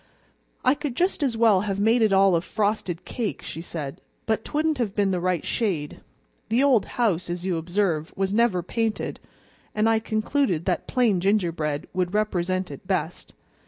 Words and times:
"I 0.65 0.73
could 0.73 0.95
just 0.95 1.21
as 1.21 1.37
well 1.37 1.61
have 1.61 1.79
made 1.79 2.01
it 2.01 2.11
all 2.11 2.33
of 2.33 2.43
frosted 2.43 3.05
cake," 3.05 3.43
she 3.43 3.61
said, 3.61 4.01
"but 4.25 4.43
'twouldn't 4.43 4.79
have 4.79 4.95
been 4.95 5.11
the 5.11 5.19
right 5.19 5.45
shade; 5.45 6.01
the 6.49 6.63
old 6.63 6.85
house, 6.97 7.29
as 7.29 7.45
you 7.45 7.55
observe, 7.57 8.11
was 8.15 8.33
never 8.33 8.63
painted, 8.63 9.19
and 9.75 9.87
I 9.87 9.99
concluded 9.99 10.65
that 10.65 10.87
plain 10.87 11.19
gingerbread 11.19 11.87
would 11.93 12.15
represent 12.15 12.71
it 12.71 12.87
best. 12.87 13.35